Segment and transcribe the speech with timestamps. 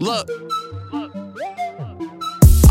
[0.00, 0.30] Look.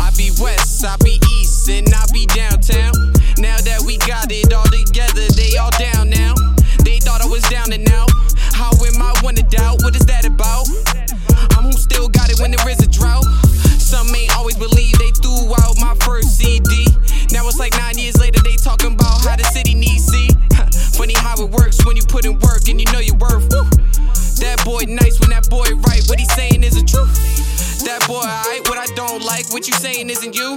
[0.02, 2.90] I be west, I be east, and I be downtown.
[3.38, 6.34] Now that we got it all together, they all down now.
[6.82, 8.10] They thought I was down and out.
[8.50, 9.78] How am I one to doubt?
[9.86, 10.66] What is that about?
[11.54, 13.22] I'm who still got it when there is a drought.
[13.78, 16.82] Some ain't always believe they threw out my first CD.
[17.30, 20.34] Now it's like nine years later, they talking about how the city needs C.
[20.98, 23.46] Funny how it works when you put in work and you know your worth.
[24.40, 26.00] That boy nice when that boy right.
[26.08, 27.19] What he saying is the truth.
[28.00, 28.64] That boy alright.
[28.68, 30.56] What I don't like, what you saying isn't you.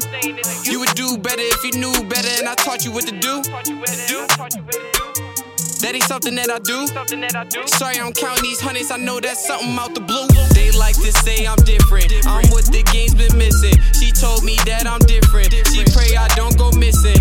[0.63, 3.41] You would do better if you knew better, and I taught you what to do.
[5.83, 6.87] That ain't something that I do.
[7.67, 8.91] Sorry, I'm counting these hundreds.
[8.91, 10.27] I know that's something out the blue.
[10.55, 12.13] They like to say I'm different.
[12.23, 13.75] I'm what the game's been missing.
[13.91, 15.51] She told me that I'm different.
[15.67, 17.19] She pray I don't go missing.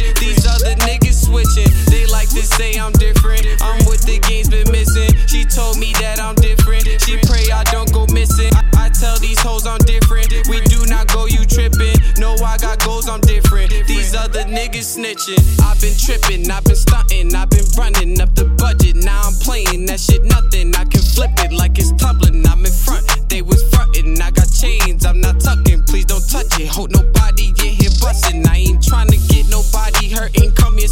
[0.00, 0.14] I'm.
[0.14, 1.70] These other niggas switching.
[1.90, 3.46] They like to say I'm different.
[3.60, 5.10] I'm what the game's been missing.
[5.26, 6.84] She told me that I'm different.
[7.02, 8.50] She pray I don't go missing.
[8.54, 10.32] I, I tell these hoes I'm different.
[10.48, 11.96] We do not go, you tripping.
[12.18, 13.70] No, I got goals, I'm different.
[13.86, 15.40] These other niggas snitching.
[15.62, 18.96] I've been tripping, I've been stunting, I've been running up the budget.
[18.96, 20.67] Now I'm playing that shit nothing.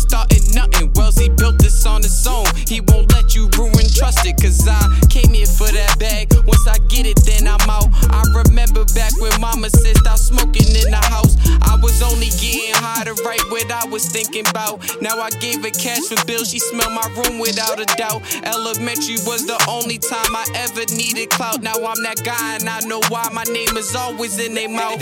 [0.08, 0.92] Starting nothing.
[0.94, 2.46] Wellesley built this on his own.
[2.66, 4.36] He won't let you ruin trust it.
[4.40, 6.32] Cause I came here for that bag.
[6.46, 7.88] Once I get it, then I'm out.
[8.12, 11.36] I remember back when mama said stop smoking in the house.
[11.62, 14.84] I was only getting high to write what I was thinking about.
[15.00, 16.50] Now I gave her cash for bills.
[16.50, 18.22] She smelled my room without a doubt.
[18.44, 21.62] Elementary was the only time I ever needed clout.
[21.62, 25.00] Now I'm that guy and I know why my name is always in their mouth.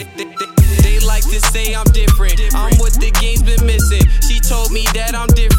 [0.82, 2.40] They like to say I'm different.
[2.54, 2.73] I'm
[4.54, 5.53] told me that I'm different.